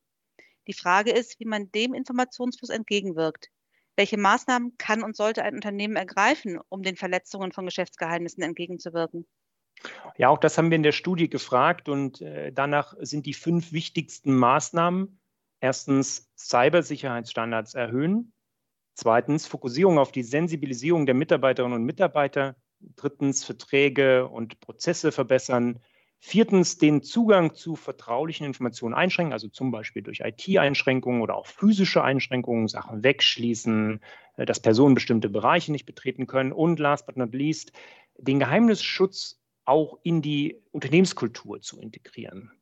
Die 0.67 0.75
Frage 0.75 1.13
ist, 1.13 1.41
wie 1.41 1.47
man 1.47 1.73
dem 1.73 1.95
Informationsfluss 1.95 2.69
entgegenwirkt. 2.69 3.49
Welche 3.97 4.19
Maßnahmen 4.19 4.77
kann 4.77 5.03
und 5.03 5.17
sollte 5.17 5.43
ein 5.43 5.55
Unternehmen 5.55 5.97
ergreifen, 5.97 6.61
um 6.69 6.83
den 6.83 6.97
Verletzungen 6.97 7.53
von 7.53 7.65
Geschäftsgeheimnissen 7.65 8.43
entgegenzuwirken? 8.43 9.27
Ja, 10.17 10.29
auch 10.29 10.39
das 10.39 10.59
haben 10.59 10.71
wir 10.71 10.77
in 10.77 10.83
der 10.83 10.93
Studie 10.93 11.31
gefragt 11.31 11.89
und 11.89 12.21
äh, 12.21 12.53
danach 12.53 12.95
sind 13.01 13.27
die 13.27 13.35
fünf 13.35 13.73
wichtigsten 13.73 14.37
Maßnahmen. 14.37 15.19
Erstens 15.61 16.31
Cybersicherheitsstandards 16.37 17.75
erhöhen. 17.75 18.33
Zweitens 18.95 19.47
Fokussierung 19.47 19.99
auf 19.99 20.13
die 20.13 20.23
Sensibilisierung 20.23 21.07
der 21.07 21.15
Mitarbeiterinnen 21.15 21.77
und 21.79 21.85
Mitarbeiter. 21.85 22.57
Drittens 22.97 23.45
Verträge 23.45 24.29
und 24.29 24.61
Prozesse 24.61 25.13
verbessern. 25.13 25.81
Viertens, 26.21 26.79
den 26.79 27.03
Zugang 27.03 27.55
zu 27.55 27.77
vertraulichen 27.77 28.45
Informationen 28.45 28.95
einschränken, 28.95 29.33
also 29.33 29.49
zum 29.49 29.71
Beispiel 29.71 30.03
durch 30.03 30.21
IT-Einschränkungen 30.21 31.23
oder 31.23 31.37
auch 31.37 31.47
physische 31.47 32.03
Einschränkungen, 32.03 32.67
Sachen 32.67 33.05
wegschließen, 33.05 34.01
äh, 34.37 34.45
dass 34.45 34.61
Personen 34.61 34.95
bestimmte 34.95 35.29
Bereiche 35.29 35.71
nicht 35.71 35.87
betreten 35.87 36.27
können. 36.27 36.53
Und 36.53 36.81
last 36.81 37.07
but 37.07 37.17
not 37.17 37.35
least, 37.35 37.73
den 38.17 38.41
Geheimnisschutz 38.41 39.41
auch 39.65 39.99
in 40.03 40.23
die 40.23 40.61
Unternehmenskultur 40.73 41.61
zu 41.61 41.81
integrieren. 41.81 42.58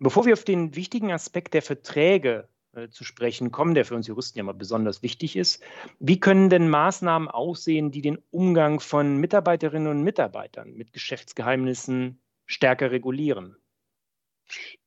Bevor 0.00 0.26
wir 0.26 0.34
auf 0.34 0.44
den 0.44 0.76
wichtigen 0.76 1.12
Aspekt 1.12 1.54
der 1.54 1.62
Verträge 1.62 2.48
äh, 2.72 2.88
zu 2.88 3.04
sprechen 3.04 3.50
kommen, 3.50 3.74
der 3.74 3.84
für 3.84 3.94
uns 3.94 4.06
Juristen 4.06 4.38
ja 4.38 4.44
mal 4.44 4.52
besonders 4.52 5.02
wichtig 5.02 5.36
ist, 5.36 5.62
wie 5.98 6.20
können 6.20 6.50
denn 6.50 6.68
Maßnahmen 6.68 7.28
aussehen, 7.28 7.90
die 7.90 8.02
den 8.02 8.18
Umgang 8.30 8.80
von 8.80 9.16
Mitarbeiterinnen 9.16 9.88
und 9.88 10.02
Mitarbeitern 10.02 10.74
mit 10.74 10.92
Geschäftsgeheimnissen 10.92 12.20
stärker 12.46 12.90
regulieren. 12.90 13.56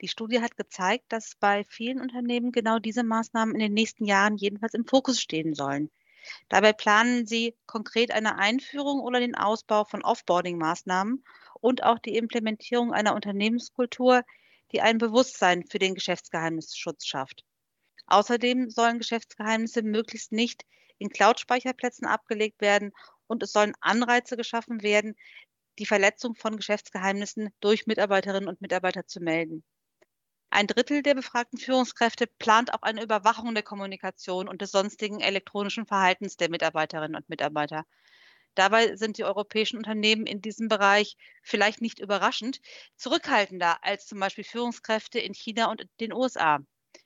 Die 0.02 0.08
Studie 0.08 0.42
hat 0.42 0.58
gezeigt, 0.58 1.06
dass 1.10 1.36
bei 1.40 1.64
vielen 1.66 2.02
Unternehmen 2.02 2.52
genau 2.52 2.80
diese 2.80 3.04
Maßnahmen 3.04 3.54
in 3.54 3.60
den 3.60 3.74
nächsten 3.74 4.06
Jahren 4.06 4.38
jedenfalls 4.38 4.74
im 4.74 4.86
Fokus 4.86 5.20
stehen 5.20 5.54
sollen. 5.54 5.92
Dabei 6.50 6.74
planen 6.74 7.26
sie 7.26 7.56
konkret 7.66 8.12
eine 8.12 8.38
Einführung 8.38 9.02
oder 9.02 9.20
den 9.20 9.36
Ausbau 9.36 9.84
von 9.84 10.04
Offboarding-Maßnahmen 10.04 11.24
und 11.60 11.84
auch 11.84 12.00
die 12.00 12.16
Implementierung 12.16 12.94
einer 12.94 13.16
Unternehmenskultur, 13.16 14.24
die 14.72 14.82
ein 14.82 14.98
Bewusstsein 14.98 15.66
für 15.66 15.80
den 15.80 15.96
Geschäftsgeheimnisschutz 15.96 17.06
schafft. 17.06 17.44
Außerdem 18.08 18.70
sollen 18.70 18.98
Geschäftsgeheimnisse 18.98 19.84
möglichst 19.84 20.32
nicht 20.32 20.64
in 20.98 21.10
Cloud-Speicherplätzen 21.10 22.06
abgelegt 22.06 22.62
werden 22.62 22.92
und 23.28 23.44
es 23.44 23.54
sollen 23.54 23.74
Anreize 23.80 24.38
geschaffen 24.38 24.84
werden, 24.84 25.16
die 25.80 25.86
Verletzung 25.86 26.36
von 26.36 26.58
Geschäftsgeheimnissen 26.58 27.50
durch 27.60 27.88
Mitarbeiterinnen 27.88 28.50
und 28.50 28.62
Mitarbeiter 28.62 29.08
zu 29.08 29.20
melden. 29.20 29.64
Ein 30.50 30.68
Drittel 30.68 31.02
der 31.02 31.16
befragten 31.16 31.58
Führungskräfte 31.58 32.28
plant 32.28 32.74
auch 32.74 32.82
eine 32.82 33.02
Überwachung 33.02 33.54
der 33.54 33.64
Kommunikation 33.64 34.50
und 34.50 34.62
des 34.62 34.72
sonstigen 34.72 35.22
elektronischen 35.22 35.86
Verhaltens 35.86 36.36
der 36.36 36.50
Mitarbeiterinnen 36.50 37.16
und 37.16 37.30
Mitarbeiter. 37.30 37.86
Dabei 38.56 38.96
sind 38.96 39.18
die 39.18 39.24
europäischen 39.24 39.78
Unternehmen 39.78 40.26
in 40.26 40.42
diesem 40.42 40.68
Bereich 40.68 41.18
vielleicht 41.44 41.82
nicht 41.82 42.00
überraschend 42.00 42.62
zurückhaltender 42.96 43.84
als 43.84 44.06
zum 44.06 44.20
Beispiel 44.20 44.44
Führungskräfte 44.44 45.20
in 45.20 45.34
China 45.34 45.70
und 45.72 45.86
den 46.00 46.14
USA. 46.14 46.60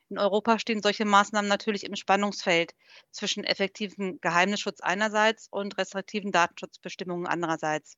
In 0.09 0.17
Europa 0.19 0.59
stehen 0.59 0.81
solche 0.81 1.05
Maßnahmen 1.05 1.49
natürlich 1.49 1.83
im 1.83 1.95
Spannungsfeld 1.95 2.73
zwischen 3.11 3.43
effektivem 3.43 4.19
Geheimnisschutz 4.21 4.79
einerseits 4.81 5.47
und 5.49 5.77
restriktiven 5.77 6.31
Datenschutzbestimmungen 6.31 7.27
andererseits. 7.27 7.97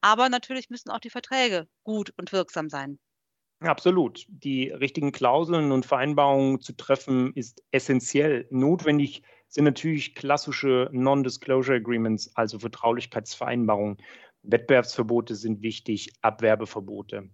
Aber 0.00 0.28
natürlich 0.28 0.70
müssen 0.70 0.90
auch 0.90 1.00
die 1.00 1.10
Verträge 1.10 1.68
gut 1.84 2.12
und 2.16 2.32
wirksam 2.32 2.68
sein. 2.68 2.98
Absolut. 3.60 4.26
Die 4.28 4.70
richtigen 4.70 5.12
Klauseln 5.12 5.70
und 5.70 5.86
Vereinbarungen 5.86 6.60
zu 6.60 6.72
treffen 6.76 7.32
ist 7.34 7.62
essentiell. 7.70 8.48
Notwendig 8.50 9.22
sind 9.52 9.64
natürlich 9.64 10.14
klassische 10.14 10.88
Non-Disclosure 10.92 11.76
Agreements, 11.76 12.34
also 12.34 12.58
Vertraulichkeitsvereinbarungen. 12.58 13.98
Wettbewerbsverbote 14.42 15.36
sind 15.36 15.62
wichtig, 15.62 16.10
Abwerbeverbote. 16.22 17.28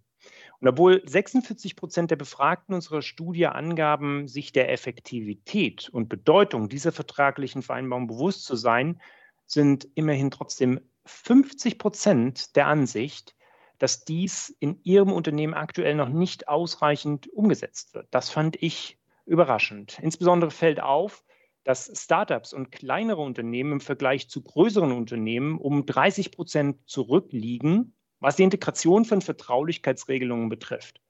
Und 0.60 0.68
obwohl 0.68 1.00
46 1.06 1.76
Prozent 1.76 2.10
der 2.10 2.16
Befragten 2.16 2.74
unserer 2.74 3.02
Studie 3.02 3.46
angaben, 3.46 4.26
sich 4.26 4.52
der 4.52 4.70
Effektivität 4.72 5.88
und 5.90 6.08
Bedeutung 6.08 6.68
dieser 6.68 6.90
vertraglichen 6.90 7.62
Vereinbarung 7.62 8.08
bewusst 8.08 8.44
zu 8.44 8.56
sein, 8.56 9.00
sind 9.46 9.88
immerhin 9.94 10.32
trotzdem 10.32 10.80
50 11.06 11.78
Prozent 11.78 12.56
der 12.56 12.66
Ansicht, 12.66 13.36
dass 13.78 14.04
dies 14.04 14.54
in 14.58 14.80
ihrem 14.82 15.12
Unternehmen 15.12 15.54
aktuell 15.54 15.94
noch 15.94 16.08
nicht 16.08 16.48
ausreichend 16.48 17.28
umgesetzt 17.28 17.94
wird. 17.94 18.08
Das 18.10 18.28
fand 18.28 18.60
ich 18.60 18.98
überraschend. 19.24 20.00
Insbesondere 20.02 20.50
fällt 20.50 20.80
auf, 20.80 21.22
dass 21.64 21.90
Startups 21.94 22.52
und 22.52 22.72
kleinere 22.72 23.20
Unternehmen 23.20 23.72
im 23.72 23.80
Vergleich 23.80 24.28
zu 24.28 24.42
größeren 24.42 24.92
Unternehmen 24.92 25.58
um 25.58 25.84
30 25.84 26.30
Prozent 26.30 26.78
zurückliegen, 26.86 27.94
was 28.20 28.36
die 28.36 28.42
Integration 28.44 29.04
von 29.04 29.20
Vertraulichkeitsregelungen 29.20 30.48
betrifft. 30.48 31.00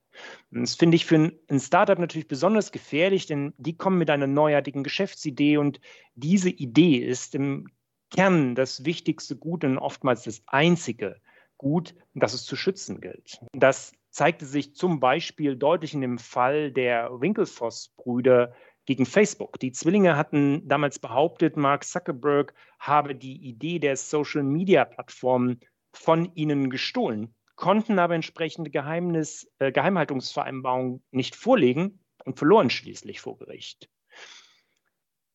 Das 0.51 0.75
finde 0.75 0.97
ich 0.97 1.07
für 1.07 1.33
ein 1.49 1.61
Startup 1.61 1.99
natürlich 1.99 2.29
besonders 2.29 2.73
gefährlich, 2.73 3.27
denn 3.27 3.55
die 3.57 3.77
kommen 3.77 3.99
mit 3.99 4.11
einer 4.11 4.27
neuartigen 4.27 4.83
Geschäftsidee 4.83 5.59
und 5.59 5.81
diese 6.15 6.51
Idee 6.51 6.97
ist 6.97 7.35
im 7.35 7.69
Kern 8.11 8.55
das 8.55 8.85
wichtigste 8.85 9.37
Gut 9.37 9.65
und 9.65 9.79
oftmals 9.79 10.25
das 10.25 10.43
einzige 10.47 11.21
Gut, 11.57 11.95
das 12.15 12.35
es 12.35 12.45
zu 12.45 12.57
schützen 12.57 13.01
gilt. 13.01 13.41
Das 13.53 13.93
zeigte 14.11 14.47
sich 14.47 14.75
zum 14.75 15.01
Beispiel 15.01 15.57
deutlich 15.57 15.93
in 15.93 16.01
dem 16.01 16.19
Fall 16.19 16.73
der 16.73 17.11
Winklevoss-Brüder 17.21 18.55
gegen 18.89 19.05
Facebook. 19.05 19.61
Die 19.61 19.71
Zwillinge 19.71 20.17
hatten 20.17 20.67
damals 20.67 20.99
behauptet, 20.99 21.59
Mark 21.59 21.85
Zuckerberg 21.85 22.55
habe 22.79 23.15
die 23.15 23.37
Idee 23.37 23.79
der 23.79 23.99
Social-Media-Plattformen 23.99 25.61
von 25.93 26.35
ihnen 26.35 26.71
gestohlen, 26.71 27.35
konnten 27.55 27.99
aber 27.99 28.15
entsprechende 28.15 28.71
Geheimnis, 28.71 29.47
äh, 29.59 29.73
Geheimhaltungsvereinbarungen 29.73 31.05
nicht 31.11 31.37
vorlegen 31.37 32.03
und 32.25 32.39
verloren 32.39 32.71
schließlich 32.71 33.21
vor 33.21 33.37
Gericht. 33.37 33.91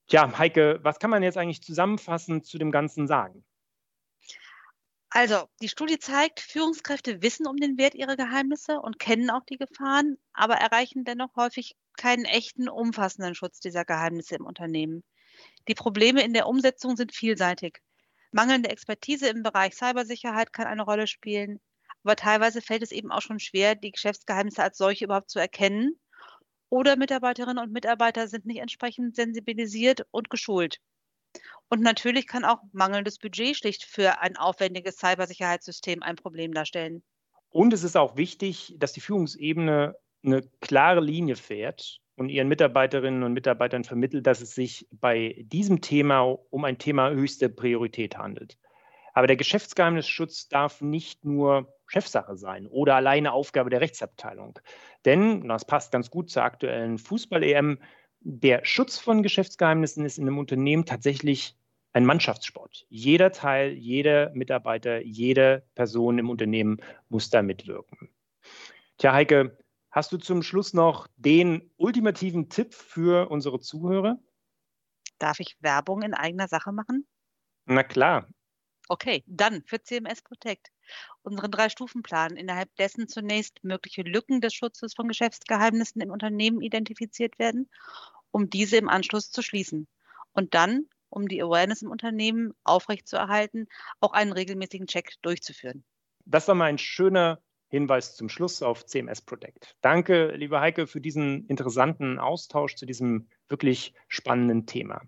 Tja, 0.08 0.36
Heike, 0.36 0.80
was 0.82 0.98
kann 0.98 1.12
man 1.12 1.22
jetzt 1.22 1.38
eigentlich 1.38 1.62
zusammenfassend 1.62 2.48
zu 2.48 2.58
dem 2.58 2.72
Ganzen 2.72 3.06
sagen? 3.06 3.46
Also, 5.12 5.48
die 5.62 5.70
Studie 5.70 6.00
zeigt, 6.00 6.40
Führungskräfte 6.40 7.22
wissen 7.22 7.46
um 7.46 7.58
den 7.58 7.78
Wert 7.78 7.94
ihrer 7.94 8.16
Geheimnisse 8.16 8.80
und 8.80 8.98
kennen 8.98 9.30
auch 9.30 9.46
die 9.46 9.58
Gefahren, 9.58 10.18
aber 10.34 10.56
erreichen 10.56 11.04
dennoch 11.04 11.36
häufig 11.36 11.76
keinen 11.98 12.26
echten, 12.26 12.70
umfassenden 12.70 13.36
Schutz 13.36 13.60
dieser 13.60 13.86
Geheimnisse 13.86 14.36
im 14.36 14.46
Unternehmen. 14.46 15.04
Die 15.68 15.76
Probleme 15.76 16.24
in 16.24 16.34
der 16.34 16.48
Umsetzung 16.48 16.96
sind 16.96 17.14
vielseitig. 17.14 17.80
Mangelnde 18.32 18.70
Expertise 18.70 19.28
im 19.30 19.44
Bereich 19.44 19.76
Cybersicherheit 19.76 20.54
kann 20.54 20.68
eine 20.68 20.84
Rolle 20.84 21.08
spielen, 21.08 21.60
aber 22.04 22.16
teilweise 22.16 22.62
fällt 22.62 22.84
es 22.84 22.92
eben 22.92 23.12
auch 23.12 23.22
schon 23.22 23.40
schwer, 23.40 23.76
die 23.76 23.92
Geschäftsgeheimnisse 23.92 24.64
als 24.64 24.78
solche 24.78 25.06
überhaupt 25.06 25.30
zu 25.30 25.40
erkennen 25.40 26.00
oder 26.70 26.96
Mitarbeiterinnen 26.96 27.64
und 27.64 27.72
Mitarbeiter 27.72 28.28
sind 28.28 28.48
nicht 28.48 28.58
entsprechend 28.58 29.16
sensibilisiert 29.16 30.08
und 30.10 30.32
geschult. 30.32 30.80
Und 31.70 31.82
natürlich 31.82 32.28
kann 32.28 32.46
auch 32.46 32.62
mangelndes 32.72 33.20
Budget 33.20 33.56
schlicht 33.56 33.84
für 33.84 34.20
ein 34.22 34.38
aufwendiges 34.38 34.98
Cybersicherheitssystem 34.98 36.02
ein 36.02 36.16
Problem 36.16 36.52
darstellen. 36.52 37.04
Und 37.50 37.74
es 37.74 37.84
ist 37.84 37.96
auch 37.96 38.18
wichtig, 38.18 38.74
dass 38.80 38.94
die 38.94 39.02
Führungsebene 39.02 39.96
eine 40.24 40.42
klare 40.62 41.02
Linie 41.02 41.36
fährt 41.36 42.00
und 42.16 42.30
ihren 42.30 42.48
Mitarbeiterinnen 42.48 43.24
und 43.24 43.34
Mitarbeitern 43.34 43.84
vermittelt, 43.84 44.28
dass 44.28 44.42
es 44.42 44.56
sich 44.56 44.88
bei 44.92 45.36
diesem 45.40 45.82
Thema 45.82 46.22
um 46.50 46.64
ein 46.66 46.78
Thema 46.78 47.12
höchster 47.12 47.50
Priorität 47.50 48.18
handelt. 48.18 48.58
Aber 49.14 49.28
der 49.28 49.36
Geschäftsgeheimnisschutz 49.36 50.48
darf 50.50 50.82
nicht 50.82 51.24
nur 51.24 51.74
Chefsache 51.88 52.36
sein 52.36 52.68
oder 52.68 52.96
alleine 52.96 53.32
Aufgabe 53.32 53.70
der 53.70 53.82
Rechtsabteilung. 53.82 54.60
Denn, 55.06 55.48
das 55.48 55.66
passt 55.66 55.92
ganz 55.92 56.10
gut 56.10 56.30
zur 56.30 56.44
aktuellen 56.44 56.98
Fußball-EM, 56.98 57.78
der 58.22 58.66
Schutz 58.66 58.98
von 58.98 59.22
Geschäftsgeheimnissen 59.22 60.06
ist 60.06 60.18
in 60.18 60.26
einem 60.26 60.40
Unternehmen 60.40 60.86
tatsächlich 60.86 61.56
ein 61.92 62.06
Mannschaftssport. 62.06 62.86
Jeder 62.90 63.32
Teil, 63.32 63.74
jeder 63.74 64.32
Mitarbeiter, 64.32 65.02
jede 65.02 65.64
Person 65.76 66.18
im 66.18 66.30
Unternehmen 66.30 66.78
muss 67.10 67.30
da 67.30 67.42
mitwirken. 67.42 68.10
Tja, 68.98 69.14
Heike, 69.14 69.58
hast 69.94 70.12
du 70.12 70.18
zum 70.18 70.42
Schluss 70.44 70.74
noch 70.74 71.08
den 71.16 71.72
ultimativen 71.78 72.50
Tipp 72.50 72.74
für 72.74 73.30
unsere 73.30 73.60
Zuhörer? 73.60 74.20
Darf 75.20 75.40
ich 75.40 75.56
Werbung 75.62 76.02
in 76.02 76.14
eigener 76.14 76.48
Sache 76.48 76.74
machen? 76.74 77.08
Na 77.66 77.84
klar. 77.84 78.28
Okay, 78.90 79.24
dann 79.28 79.64
für 79.66 79.82
CMS 79.82 80.22
Protect. 80.22 80.70
Unseren 81.22 81.52
Drei-Stufen-Plan, 81.52 82.36
innerhalb 82.36 82.76
dessen 82.76 83.08
zunächst 83.08 83.64
mögliche 83.64 84.02
Lücken 84.02 84.42
des 84.42 84.54
Schutzes 84.54 84.94
von 84.94 85.08
Geschäftsgeheimnissen 85.08 86.02
im 86.02 86.12
Unternehmen 86.12 86.62
identifiziert 86.62 87.40
werden, 87.40 87.70
um 88.32 88.50
diese 88.50 88.76
im 88.76 88.90
Anschluss 88.90 89.32
zu 89.32 89.42
schließen. 89.42 89.88
Und 90.34 90.54
dann, 90.54 90.90
um 91.10 91.28
die 91.28 91.42
Awareness 91.42 91.84
im 91.84 91.92
Unternehmen 91.92 92.54
aufrechtzuerhalten, 92.64 93.68
auch 94.02 94.12
einen 94.12 94.34
regelmäßigen 94.34 94.88
Check 94.88 95.14
durchzuführen. 95.22 95.86
Das 96.26 96.48
war 96.48 96.56
mal 96.56 96.66
ein 96.66 96.80
schöner 96.80 97.42
Hinweis 97.74 98.16
zum 98.16 98.30
Schluss 98.30 98.62
auf 98.62 98.86
CMS 98.86 99.22
Protect. 99.22 99.76
Danke, 99.82 100.28
liebe 100.36 100.60
Heike, 100.60 100.86
für 100.86 101.02
diesen 101.02 101.48
interessanten 101.48 102.20
Austausch 102.20 102.76
zu 102.76 102.86
diesem 102.86 103.26
wirklich 103.50 103.96
spannenden 104.08 104.68
Thema. 104.68 105.02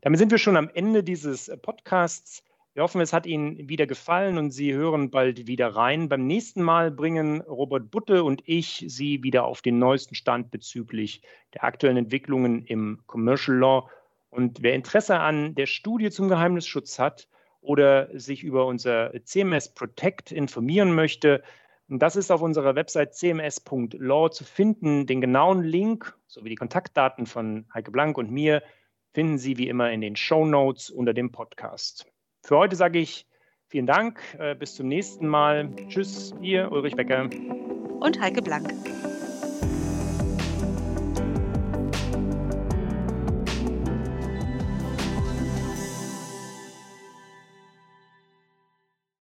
Damit 0.00 0.18
sind 0.18 0.32
wir 0.32 0.38
schon 0.38 0.56
am 0.56 0.68
Ende 0.68 1.04
dieses 1.04 1.48
Podcasts. 1.62 2.42
Wir 2.74 2.82
hoffen, 2.82 3.00
es 3.00 3.12
hat 3.12 3.24
Ihnen 3.24 3.68
wieder 3.68 3.86
gefallen 3.86 4.36
und 4.36 4.50
Sie 4.50 4.74
hören 4.74 5.12
bald 5.12 5.46
wieder 5.46 5.76
rein. 5.76 6.08
Beim 6.08 6.26
nächsten 6.26 6.60
Mal 6.60 6.90
bringen 6.90 7.40
Robert 7.42 7.92
Butte 7.92 8.24
und 8.24 8.42
ich 8.46 8.84
Sie 8.88 9.22
wieder 9.22 9.44
auf 9.44 9.62
den 9.62 9.78
neuesten 9.78 10.16
Stand 10.16 10.50
bezüglich 10.50 11.22
der 11.54 11.62
aktuellen 11.62 11.98
Entwicklungen 11.98 12.64
im 12.64 13.00
Commercial 13.06 13.56
Law. 13.56 13.88
Und 14.28 14.60
wer 14.60 14.74
Interesse 14.74 15.20
an 15.20 15.54
der 15.54 15.66
Studie 15.66 16.10
zum 16.10 16.28
Geheimnisschutz 16.28 16.98
hat 16.98 17.28
oder 17.60 18.08
sich 18.18 18.42
über 18.42 18.66
unser 18.66 19.12
CMS 19.24 19.72
Protect 19.72 20.32
informieren 20.32 20.96
möchte, 20.96 21.44
das 21.98 22.16
ist 22.16 22.30
auf 22.30 22.42
unserer 22.42 22.74
Website 22.74 23.14
cms.law 23.14 24.30
zu 24.30 24.44
finden. 24.44 25.06
Den 25.06 25.20
genauen 25.20 25.62
Link 25.62 26.16
sowie 26.26 26.50
die 26.50 26.56
Kontaktdaten 26.56 27.26
von 27.26 27.66
Heike 27.74 27.90
Blank 27.90 28.18
und 28.18 28.30
mir 28.30 28.62
finden 29.12 29.38
Sie 29.38 29.58
wie 29.58 29.68
immer 29.68 29.90
in 29.90 30.00
den 30.00 30.16
Show 30.16 30.44
Notes 30.46 30.90
unter 30.90 31.12
dem 31.12 31.32
Podcast. 31.32 32.06
Für 32.42 32.58
heute 32.58 32.76
sage 32.76 32.98
ich 32.98 33.26
vielen 33.68 33.86
Dank, 33.86 34.20
äh, 34.38 34.54
bis 34.54 34.74
zum 34.74 34.88
nächsten 34.88 35.26
Mal. 35.26 35.68
Tschüss, 35.88 36.34
ihr 36.40 36.70
Ulrich 36.72 36.96
Becker 36.96 37.28
und 38.00 38.20
Heike 38.20 38.42
Blank. 38.42 38.72